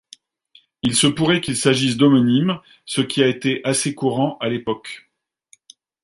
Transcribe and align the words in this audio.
Il 0.81 0.95
se 0.95 1.05
pourrait 1.05 1.41
qu'il 1.41 1.55
s'agisse 1.55 1.95
d'homonymes, 1.95 2.59
ce 2.85 3.01
qui 3.01 3.21
a 3.21 3.27
été 3.27 3.61
assez 3.63 3.93
courant 3.93 4.35
à 4.39 4.49
l'époque. 4.49 5.07